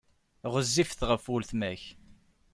Ɣezzifet 0.53 1.01
ɣef 1.09 1.23
weltma-k. 1.31 1.83